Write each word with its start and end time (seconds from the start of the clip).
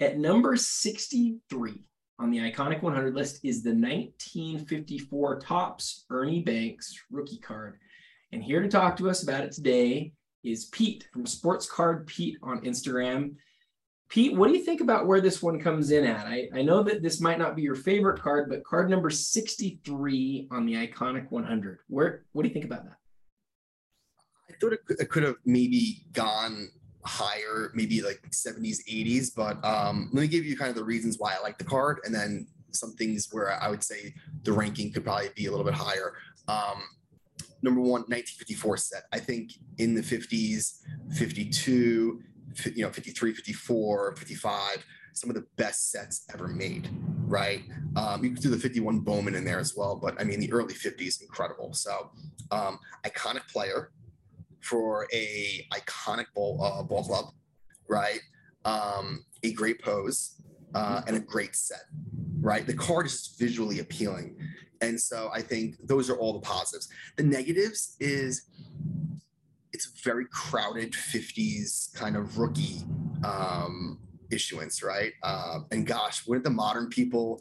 At 0.00 0.16
number 0.16 0.56
63 0.56 1.84
on 2.18 2.30
the 2.30 2.38
iconic 2.38 2.80
100 2.80 3.14
list 3.14 3.40
is 3.44 3.62
the 3.62 3.74
1954 3.74 5.40
Topps 5.40 6.06
Ernie 6.08 6.42
Banks 6.42 6.98
rookie 7.10 7.38
card. 7.38 7.78
And 8.32 8.42
here 8.42 8.62
to 8.62 8.68
talk 8.68 8.96
to 8.96 9.10
us 9.10 9.22
about 9.22 9.44
it 9.44 9.52
today 9.52 10.14
is 10.42 10.66
Pete 10.66 11.06
from 11.12 11.26
Sports 11.26 11.70
Card 11.70 12.06
Pete 12.06 12.38
on 12.42 12.62
Instagram. 12.62 13.34
Pete, 14.08 14.34
what 14.34 14.48
do 14.48 14.56
you 14.56 14.64
think 14.64 14.80
about 14.80 15.06
where 15.06 15.20
this 15.20 15.42
one 15.42 15.60
comes 15.60 15.90
in 15.90 16.06
at? 16.06 16.26
I, 16.26 16.48
I 16.54 16.62
know 16.62 16.82
that 16.82 17.02
this 17.02 17.20
might 17.20 17.38
not 17.38 17.54
be 17.54 17.60
your 17.60 17.74
favorite 17.74 18.22
card, 18.22 18.48
but 18.48 18.64
card 18.64 18.88
number 18.88 19.10
63 19.10 20.48
on 20.50 20.64
the 20.64 20.74
iconic 20.74 21.30
100. 21.30 21.78
Where 21.88 22.24
what 22.32 22.42
do 22.42 22.48
you 22.48 22.54
think 22.54 22.64
about 22.64 22.84
that? 22.84 22.96
I 24.48 24.54
thought 24.58 24.72
it, 24.72 24.80
it 24.88 25.10
could 25.10 25.24
have 25.24 25.36
maybe 25.44 26.06
gone 26.12 26.70
higher, 27.04 27.70
maybe 27.74 28.02
like 28.02 28.20
70s, 28.30 28.78
80s, 28.88 29.34
but 29.34 29.62
um, 29.64 30.10
let 30.12 30.22
me 30.22 30.28
give 30.28 30.44
you 30.44 30.56
kind 30.56 30.70
of 30.70 30.76
the 30.76 30.84
reasons 30.84 31.18
why 31.18 31.34
I 31.34 31.42
like 31.42 31.58
the 31.58 31.64
card 31.64 32.00
and 32.04 32.14
then 32.14 32.46
some 32.72 32.92
things 32.92 33.28
where 33.32 33.52
I 33.62 33.68
would 33.68 33.82
say 33.82 34.14
the 34.42 34.52
ranking 34.52 34.92
could 34.92 35.04
probably 35.04 35.30
be 35.34 35.46
a 35.46 35.50
little 35.50 35.64
bit 35.64 35.74
higher. 35.74 36.14
Um, 36.46 36.82
number 37.62 37.80
one, 37.80 38.02
1954 38.02 38.76
set. 38.76 39.02
I 39.12 39.18
think 39.18 39.52
in 39.78 39.94
the 39.94 40.02
50s, 40.02 40.80
52, 41.16 42.22
you 42.74 42.84
know 42.84 42.90
53 42.90 43.32
54 43.32 44.16
55 44.16 44.86
some 45.12 45.30
of 45.30 45.36
the 45.36 45.46
best 45.56 45.90
sets 45.90 46.24
ever 46.32 46.48
made 46.48 46.88
right 47.26 47.62
um, 47.96 48.24
you 48.24 48.30
can 48.30 48.42
do 48.42 48.50
the 48.50 48.58
51 48.58 49.00
bowman 49.00 49.34
in 49.34 49.44
there 49.44 49.58
as 49.58 49.76
well 49.76 49.96
but 49.96 50.20
i 50.20 50.24
mean 50.24 50.40
the 50.40 50.52
early 50.52 50.74
50s 50.74 51.22
incredible 51.22 51.72
so 51.72 52.10
um, 52.50 52.78
iconic 53.04 53.46
player 53.48 53.90
for 54.62 55.06
a 55.12 55.66
iconic 55.72 56.26
ball, 56.34 56.62
uh, 56.62 56.82
ball 56.82 57.04
club 57.04 57.26
right? 57.88 58.20
Um, 58.64 59.24
a 59.42 59.52
great 59.52 59.82
pose 59.82 60.40
uh, 60.74 61.02
and 61.06 61.16
a 61.16 61.20
great 61.20 61.56
set 61.56 61.82
right? 62.40 62.66
The 62.66 62.74
card 62.74 63.06
is 63.06 63.12
just 63.12 63.38
visually 63.38 63.80
appealing. 63.80 64.36
And 64.82 64.98
so 64.98 65.30
i 65.34 65.42
think 65.42 65.76
those 65.84 66.08
are 66.08 66.16
all 66.16 66.32
the 66.32 66.40
positives. 66.40 66.88
The 67.16 67.22
negatives 67.22 67.96
is 68.00 68.46
it's 69.72 69.86
a 69.86 69.90
very 70.02 70.24
crowded 70.32 70.92
50s 70.92 71.94
kind 71.94 72.16
of 72.16 72.38
rookie 72.38 72.82
um, 73.24 73.98
issuance, 74.30 74.82
right? 74.82 75.12
Um, 75.22 75.66
and 75.70 75.86
gosh, 75.86 76.26
wouldn't 76.26 76.44
the 76.44 76.50
modern 76.50 76.88
people 76.88 77.40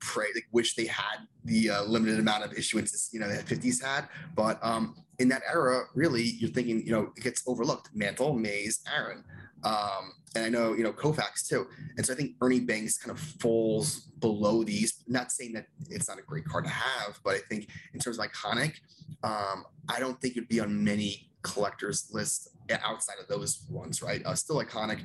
pray, 0.00 0.26
like, 0.34 0.46
wish 0.52 0.74
they 0.74 0.86
had 0.86 1.18
the 1.44 1.70
uh, 1.70 1.82
limited 1.84 2.18
amount 2.18 2.44
of 2.44 2.52
issuances, 2.52 3.12
you 3.12 3.20
know, 3.20 3.28
that 3.28 3.46
50s 3.46 3.82
had? 3.82 4.08
But 4.34 4.58
um, 4.62 4.96
in 5.22 5.28
that 5.28 5.42
era, 5.48 5.84
really, 5.94 6.22
you're 6.22 6.50
thinking, 6.50 6.84
you 6.84 6.90
know, 6.90 7.12
it 7.16 7.22
gets 7.22 7.44
overlooked. 7.46 7.90
Mantle, 7.94 8.34
Mays, 8.34 8.80
Aaron. 8.92 9.22
Um, 9.62 10.14
and 10.34 10.44
I 10.44 10.48
know, 10.48 10.74
you 10.74 10.82
know, 10.82 10.92
Koufax 10.92 11.46
too. 11.48 11.68
And 11.96 12.04
so 12.04 12.12
I 12.12 12.16
think 12.16 12.32
Ernie 12.40 12.58
Banks 12.58 12.98
kind 12.98 13.12
of 13.12 13.20
falls 13.20 14.08
below 14.18 14.64
these. 14.64 15.04
Not 15.06 15.30
saying 15.30 15.52
that 15.52 15.66
it's 15.90 16.08
not 16.08 16.18
a 16.18 16.22
great 16.22 16.44
card 16.44 16.64
to 16.64 16.70
have, 16.70 17.20
but 17.22 17.36
I 17.36 17.38
think 17.48 17.68
in 17.94 18.00
terms 18.00 18.18
of 18.18 18.26
iconic, 18.26 18.74
um, 19.22 19.64
I 19.88 20.00
don't 20.00 20.20
think 20.20 20.36
it'd 20.36 20.48
be 20.48 20.58
on 20.58 20.82
many 20.82 21.30
collectors 21.42 22.08
list 22.12 22.48
outside 22.82 23.16
of 23.20 23.28
those 23.28 23.64
ones, 23.68 24.02
right? 24.02 24.24
Uh, 24.24 24.34
still 24.34 24.60
iconic. 24.60 25.00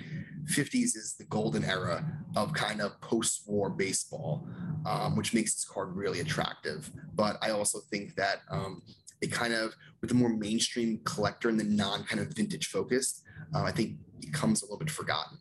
50s 0.45 0.95
is 0.95 1.15
the 1.19 1.25
golden 1.25 1.63
era 1.63 2.03
of 2.35 2.53
kind 2.53 2.81
of 2.81 2.99
post 3.01 3.43
war 3.45 3.69
baseball, 3.69 4.47
um, 4.87 5.15
which 5.15 5.33
makes 5.33 5.53
this 5.53 5.65
card 5.65 5.95
really 5.95 6.21
attractive. 6.21 6.89
But 7.13 7.37
I 7.41 7.51
also 7.51 7.79
think 7.91 8.15
that 8.15 8.37
um, 8.49 8.81
it 9.21 9.31
kind 9.31 9.53
of, 9.53 9.75
with 10.01 10.09
the 10.09 10.15
more 10.15 10.29
mainstream 10.29 10.99
collector 11.03 11.49
and 11.49 11.59
the 11.59 11.63
non 11.63 12.03
kind 12.03 12.21
of 12.21 12.27
vintage 12.29 12.67
focused, 12.67 13.23
uh, 13.55 13.63
I 13.63 13.71
think 13.71 13.97
it 14.19 14.31
becomes 14.31 14.61
a 14.61 14.65
little 14.65 14.77
bit 14.77 14.91
forgotten. 14.91 15.37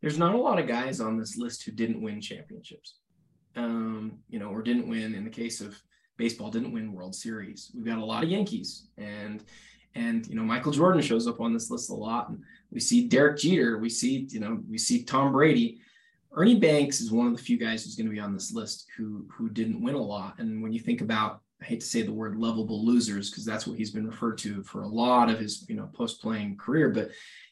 There's 0.00 0.18
not 0.18 0.34
a 0.34 0.38
lot 0.38 0.58
of 0.58 0.66
guys 0.66 1.00
on 1.00 1.18
this 1.18 1.36
list 1.36 1.64
who 1.64 1.72
didn't 1.72 2.00
win 2.00 2.20
championships, 2.20 2.96
um, 3.56 4.18
you 4.28 4.38
know, 4.38 4.48
or 4.48 4.62
didn't 4.62 4.88
win 4.88 5.14
in 5.14 5.24
the 5.24 5.30
case 5.30 5.60
of 5.60 5.80
baseball, 6.16 6.50
didn't 6.50 6.72
win 6.72 6.92
World 6.92 7.14
Series. 7.14 7.72
We've 7.74 7.84
got 7.84 7.98
a 7.98 8.04
lot 8.04 8.22
of 8.22 8.30
Yankees 8.30 8.88
and 8.96 9.42
and 9.94 10.26
you 10.28 10.36
know, 10.36 10.42
Michael 10.42 10.72
Jordan 10.72 11.02
shows 11.02 11.26
up 11.26 11.40
on 11.40 11.52
this 11.52 11.70
list 11.70 11.90
a 11.90 11.94
lot. 11.94 12.28
And 12.28 12.40
we 12.70 12.78
see 12.78 13.08
Derek 13.08 13.38
Jeter, 13.38 13.78
we 13.78 13.88
see, 13.88 14.28
you 14.30 14.38
know, 14.38 14.60
we 14.68 14.78
see 14.78 15.02
Tom 15.02 15.32
Brady. 15.32 15.80
Ernie 16.36 16.60
Banks 16.60 17.00
is 17.00 17.10
one 17.10 17.26
of 17.26 17.36
the 17.36 17.42
few 17.42 17.58
guys 17.58 17.82
who's 17.82 17.96
going 17.96 18.06
to 18.06 18.12
be 18.12 18.20
on 18.20 18.34
this 18.34 18.52
list 18.52 18.86
who 18.96 19.26
who 19.32 19.48
didn't 19.48 19.82
win 19.82 19.94
a 19.94 20.02
lot. 20.02 20.34
And 20.38 20.62
when 20.62 20.72
you 20.72 20.80
think 20.80 21.00
about, 21.00 21.40
I 21.60 21.64
hate 21.64 21.80
to 21.80 21.86
say 21.86 22.02
the 22.02 22.12
word 22.12 22.36
lovable 22.36 22.84
losers 22.84 23.30
because 23.30 23.44
that's 23.44 23.66
what 23.66 23.76
he's 23.76 23.90
been 23.90 24.06
referred 24.06 24.38
to 24.38 24.62
for 24.62 24.82
a 24.82 24.88
lot 24.88 25.28
of 25.28 25.38
his 25.38 25.66
you 25.68 25.74
know 25.74 25.88
post 25.92 26.22
playing 26.22 26.56
career, 26.56 26.90
but 26.90 27.10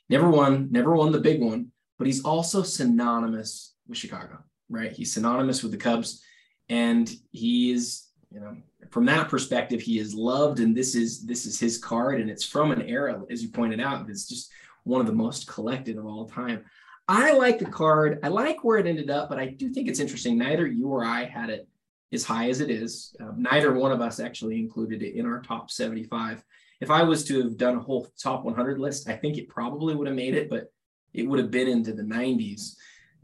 never 0.09 0.31
won, 0.31 0.69
never 0.71 0.95
won 0.95 1.13
the 1.13 1.21
big 1.21 1.43
one. 1.43 1.73
But 1.99 2.07
he's 2.07 2.25
also 2.25 2.63
synonymous 2.63 3.75
with 3.89 3.99
Chicago, 3.99 4.39
right? 4.69 4.93
He's 4.93 5.15
synonymous 5.15 5.63
with 5.63 5.73
the 5.73 5.79
Cubs, 5.79 6.23
and 6.69 7.13
he 7.33 7.73
is 7.73 8.09
you 8.31 8.41
know 8.41 8.57
from 8.91 9.07
that 9.07 9.29
perspective, 9.29 9.81
he 9.81 9.99
is 9.99 10.15
loved, 10.15 10.61
and 10.61 10.77
this 10.77 10.95
is 10.95 11.25
this 11.25 11.47
is 11.47 11.59
his 11.59 11.79
card, 11.79 12.21
and 12.21 12.31
it's 12.31 12.45
from 12.45 12.71
an 12.71 12.83
era, 12.83 13.23
as 13.31 13.43
you 13.43 13.49
pointed 13.49 13.81
out, 13.81 14.07
that's 14.07 14.29
just 14.29 14.51
one 14.85 15.01
of 15.01 15.07
the 15.07 15.13
most 15.13 15.47
collected 15.47 15.99
of 15.99 16.07
all 16.07 16.29
time. 16.29 16.65
I 17.09 17.33
like 17.33 17.59
the 17.59 17.67
card. 17.67 18.19
I 18.23 18.29
like 18.29 18.65
where 18.65 18.79
it 18.79 18.87
ended 18.87 19.11
up, 19.11 19.29
but 19.29 19.39
I 19.39 19.47
do 19.47 19.71
think 19.71 19.89
it's 19.89 20.01
interesting. 20.01 20.39
Neither 20.39 20.67
you 20.67 20.89
or 20.89 21.05
I 21.05 21.25
had 21.25 21.51
it 21.51 21.69
as 22.13 22.25
high 22.25 22.49
as 22.49 22.61
it 22.61 22.71
is. 22.71 23.15
Um, 23.21 23.43
neither 23.43 23.73
one 23.73 23.93
of 23.93 24.01
us 24.01 24.21
actually 24.21 24.59
included 24.59 25.03
it 25.03 25.15
in 25.15 25.27
our 25.27 25.41
top 25.41 25.71
75. 25.71 26.45
If 26.81 26.91
I 26.91 27.03
was 27.03 27.25
to 27.25 27.43
have 27.43 27.57
done 27.57 27.77
a 27.77 27.81
whole 27.81 28.09
top 28.21 28.45
100 28.45 28.79
list, 28.79 29.09
I 29.09 29.17
think 29.17 29.39
it 29.39 29.49
probably 29.49 29.95
would 29.95 30.07
have 30.07 30.17
made 30.17 30.35
it, 30.35 30.51
but 30.51 30.73
it 31.15 31.27
would 31.27 31.39
have 31.39 31.51
been 31.51 31.69
into 31.69 31.93
the 31.93 32.03
90s. 32.03 32.75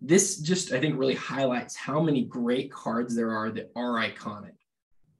This 0.00 0.38
just, 0.38 0.72
I 0.72 0.81
think, 0.81 0.98
really 0.98 1.15
highlights 1.15 1.76
how 1.76 2.00
many 2.03 2.25
great 2.25 2.72
cards 2.72 3.15
there 3.15 3.31
are 3.31 3.50
that 3.50 3.70
are 3.76 4.00
iconic 4.00 4.54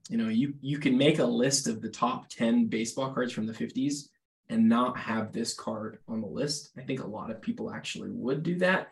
you 0.09 0.17
know 0.17 0.29
you 0.29 0.53
you 0.61 0.77
can 0.77 0.97
make 0.97 1.19
a 1.19 1.25
list 1.25 1.67
of 1.67 1.81
the 1.81 1.89
top 1.89 2.29
10 2.29 2.67
baseball 2.67 3.13
cards 3.13 3.31
from 3.31 3.45
the 3.45 3.53
50s 3.53 4.09
and 4.49 4.67
not 4.67 4.97
have 4.97 5.31
this 5.31 5.53
card 5.53 5.99
on 6.07 6.21
the 6.21 6.27
list 6.27 6.71
i 6.77 6.81
think 6.81 7.01
a 7.01 7.07
lot 7.07 7.31
of 7.31 7.41
people 7.41 7.71
actually 7.71 8.09
would 8.11 8.43
do 8.43 8.57
that 8.59 8.89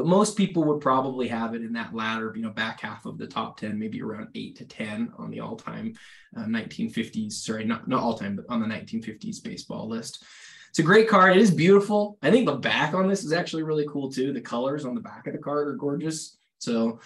but 0.00 0.08
most 0.08 0.36
people 0.36 0.64
would 0.64 0.80
probably 0.80 1.28
have 1.28 1.54
it 1.54 1.62
in 1.62 1.72
that 1.74 1.94
latter 1.94 2.32
you 2.34 2.42
know 2.42 2.50
back 2.50 2.80
half 2.80 3.04
of 3.04 3.18
the 3.18 3.26
top 3.26 3.58
10 3.58 3.78
maybe 3.78 4.00
around 4.00 4.28
8 4.34 4.56
to 4.56 4.64
10 4.64 5.12
on 5.18 5.30
the 5.30 5.40
all-time 5.40 5.94
uh, 6.36 6.44
1950s 6.44 7.32
sorry 7.32 7.64
not 7.64 7.86
not 7.86 8.02
all-time 8.02 8.36
but 8.36 8.46
on 8.48 8.60
the 8.60 8.66
1950s 8.66 9.42
baseball 9.42 9.88
list. 9.88 10.24
It's 10.70 10.78
a 10.78 10.84
great 10.84 11.08
card. 11.08 11.36
It 11.36 11.42
is 11.42 11.50
beautiful. 11.50 12.16
I 12.22 12.30
think 12.30 12.46
the 12.46 12.54
back 12.54 12.94
on 12.94 13.08
this 13.08 13.24
is 13.24 13.32
actually 13.32 13.64
really 13.64 13.84
cool 13.88 14.08
too. 14.08 14.32
The 14.32 14.40
colors 14.40 14.84
on 14.84 14.94
the 14.94 15.00
back 15.00 15.26
of 15.26 15.32
the 15.32 15.40
card 15.40 15.66
are 15.66 15.74
gorgeous. 15.74 16.36
So 16.58 17.00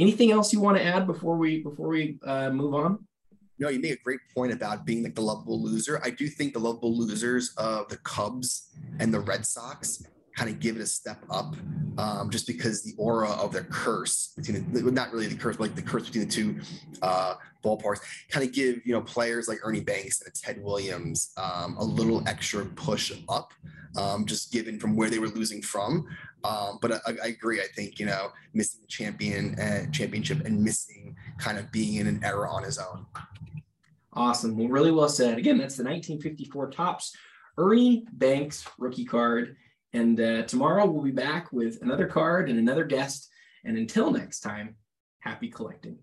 Anything 0.00 0.30
else 0.30 0.50
you 0.50 0.60
want 0.60 0.78
to 0.78 0.84
add 0.84 1.06
before 1.06 1.36
we 1.36 1.62
before 1.62 1.88
we 1.88 2.18
uh, 2.24 2.48
move 2.48 2.74
on? 2.74 3.04
No, 3.58 3.68
you 3.68 3.78
made 3.78 3.92
a 3.92 4.02
great 4.02 4.20
point 4.34 4.50
about 4.50 4.86
being 4.86 5.02
like 5.02 5.14
the 5.14 5.20
lovable 5.20 5.62
loser. 5.62 6.00
I 6.02 6.08
do 6.08 6.26
think 6.26 6.54
the 6.54 6.58
lovable 6.58 6.96
losers 6.96 7.52
of 7.58 7.86
the 7.88 7.98
Cubs 7.98 8.70
and 8.98 9.12
the 9.12 9.20
Red 9.20 9.44
Sox 9.44 10.02
kind 10.40 10.50
of 10.50 10.58
give 10.58 10.74
it 10.74 10.80
a 10.80 10.86
step 10.86 11.22
up, 11.28 11.54
um, 11.98 12.30
just 12.30 12.46
because 12.46 12.82
the 12.82 12.94
aura 12.96 13.30
of 13.32 13.52
their 13.52 13.64
curse 13.64 14.32
between 14.38 14.72
the, 14.72 14.90
not 14.90 15.12
really 15.12 15.26
the 15.26 15.34
curse, 15.34 15.58
but 15.58 15.64
like 15.64 15.74
the 15.74 15.82
curse 15.82 16.06
between 16.06 16.26
the 16.26 16.32
two 16.32 16.58
uh, 17.02 17.34
ballparks, 17.62 18.00
kind 18.30 18.46
of 18.46 18.50
give 18.54 18.80
you 18.86 18.94
know 18.94 19.02
players 19.02 19.48
like 19.48 19.58
Ernie 19.62 19.82
Banks 19.82 20.22
and 20.22 20.34
Ted 20.34 20.62
Williams 20.64 21.32
um, 21.36 21.76
a 21.76 21.84
little 21.84 22.26
extra 22.26 22.64
push 22.64 23.12
up, 23.28 23.52
um, 23.98 24.24
just 24.24 24.50
given 24.50 24.80
from 24.80 24.96
where 24.96 25.10
they 25.10 25.18
were 25.18 25.28
losing 25.28 25.60
from. 25.60 26.06
Um, 26.42 26.78
but 26.80 26.92
I, 26.92 27.12
I, 27.22 27.26
agree. 27.26 27.60
I 27.60 27.66
think 27.76 28.00
you 28.00 28.06
know 28.06 28.30
missing 28.54 28.80
the 28.80 28.86
champion 28.86 29.56
and 29.58 29.88
uh, 29.88 29.90
championship 29.90 30.46
and 30.46 30.64
missing 30.64 31.14
kind 31.36 31.58
of 31.58 31.70
being 31.70 31.96
in 31.96 32.06
an 32.06 32.24
era 32.24 32.50
on 32.50 32.62
his 32.62 32.78
own. 32.78 33.04
Awesome. 34.14 34.56
Well, 34.56 34.68
really 34.68 34.90
well 34.90 35.10
said. 35.10 35.36
Again, 35.36 35.58
that's 35.58 35.76
the 35.76 35.84
1954 35.84 36.70
Topps 36.70 37.14
Ernie 37.58 38.06
Banks 38.12 38.66
rookie 38.78 39.04
card. 39.04 39.56
And 39.92 40.20
uh, 40.20 40.42
tomorrow 40.42 40.86
we'll 40.86 41.02
be 41.02 41.10
back 41.10 41.52
with 41.52 41.82
another 41.82 42.06
card 42.06 42.48
and 42.48 42.58
another 42.58 42.84
guest. 42.84 43.30
And 43.64 43.76
until 43.76 44.10
next 44.10 44.40
time, 44.40 44.76
happy 45.20 45.48
collecting. 45.48 45.98